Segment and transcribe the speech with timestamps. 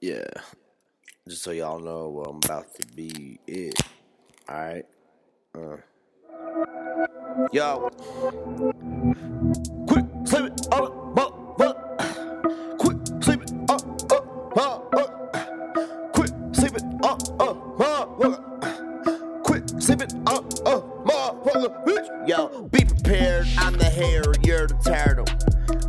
[0.00, 0.24] Yeah.
[1.28, 3.74] Just so y'all know, I'm about to be it.
[4.48, 4.86] Alright?
[5.54, 5.76] Uh.
[7.52, 7.90] Yo.
[10.24, 12.78] Sleeping on the motherfucker.
[12.78, 14.22] Quit sleeping on the
[14.56, 16.12] motherfucker.
[16.14, 19.42] Quit sleeping on the motherfucker.
[19.44, 22.08] Quit sleeping on the motherfucker, bitch.
[22.26, 23.46] Yo, be prepared.
[23.58, 25.26] I'm the hare, you're the turtle.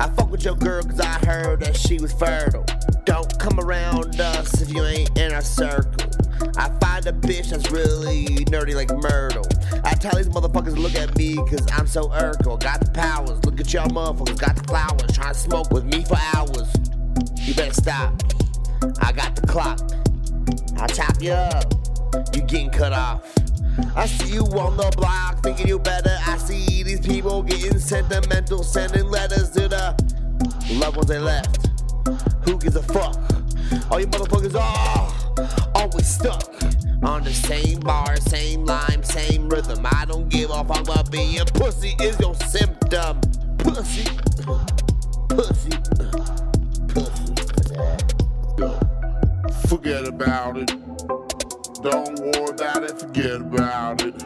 [0.00, 2.66] I fuck with your girl cause I heard that she was fertile.
[3.10, 6.08] Don't come around us if you ain't in our circle.
[6.56, 9.44] I find a bitch that's really nerdy like Myrtle.
[9.82, 12.60] I tell these motherfuckers look at me cause I'm so Urkel.
[12.60, 15.12] Got the powers, look at y'all motherfuckers, got the flowers.
[15.12, 16.72] Trying to smoke with me for hours.
[17.40, 18.14] You better stop.
[19.02, 19.80] I got the clock.
[20.78, 21.64] I'll chop you up.
[22.32, 23.24] You getting cut off.
[23.96, 26.16] I see you on the block thinking you better.
[26.28, 29.96] I see these people getting sentimental, sending letters to the
[30.74, 31.69] loved ones they left.
[32.50, 33.14] Who gives a fuck?
[33.92, 36.52] All you motherfuckers are always stuck
[37.04, 39.86] on the same bar, same line, same rhythm.
[39.86, 43.20] I don't give a fuck about being pussy is your symptom.
[43.58, 44.04] Pussy,
[45.28, 45.70] pussy,
[46.88, 47.36] pussy.
[49.68, 50.74] Forget about it.
[51.84, 54.18] Don't worry about it, forget about it.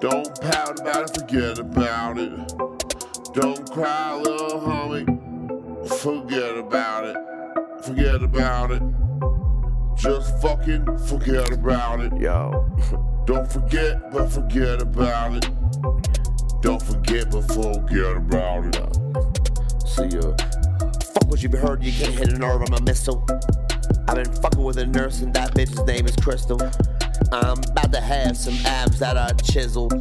[0.00, 2.32] Don't pout about it, forget about it.
[3.32, 5.27] Don't cry, little homie.
[5.86, 7.16] Forget about it.
[7.84, 8.82] Forget about it.
[9.96, 12.12] Just fucking forget about it.
[12.20, 12.68] Yo,
[13.26, 15.48] Don't forget, but forget about it.
[16.60, 18.76] Don't forget, but forget about it.
[19.86, 20.34] see ya.
[21.14, 23.24] Fuck what you been heard, you can't hit a nerve, I'm a missile.
[24.08, 26.60] I've been fucking with a nurse and that bitch's name is Crystal.
[27.30, 29.94] I'm about to have some abs that are chiseled.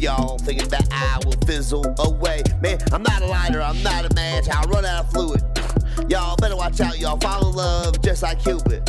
[0.00, 2.42] Y'all thinking that I will fizzle away.
[2.62, 5.42] Man, I'm not a lighter, I'm not a match, I'll run out of fluid.
[6.08, 8.88] Y'all better watch out, y'all fall in love just like Cupid.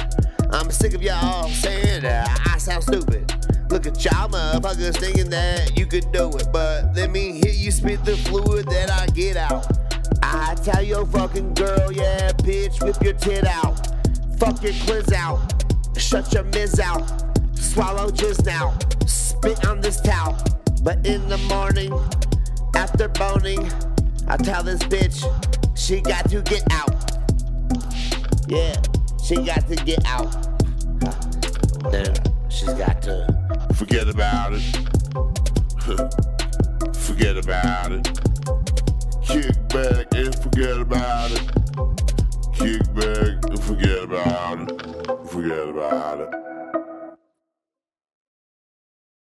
[0.52, 3.30] I'm sick of y'all saying that I sound stupid.
[3.70, 7.72] Look at y'all motherfuckers thinking that you could do it, but let me hear you
[7.72, 9.68] spit the fluid that I get out.
[10.24, 13.86] I tell your fucking girl, yeah, bitch, whip your tit out.
[14.38, 15.66] Fuck your quiz out.
[15.98, 17.04] Shut your miz out.
[17.54, 18.78] Swallow jizz now.
[19.06, 20.38] Spit on this towel.
[20.84, 21.94] But in the morning,
[22.76, 23.72] after boning,
[24.28, 25.22] I tell this bitch
[25.78, 26.90] she got to get out.
[28.48, 28.82] Yeah,
[29.24, 30.32] she got to get out.
[31.92, 32.16] Then
[32.50, 33.28] she's got to
[33.76, 34.62] forget about it.
[36.96, 38.06] forget about it.
[39.22, 41.42] Kick back and forget about it.
[42.54, 45.30] Kick back and forget about it.
[45.30, 46.61] Forget about it.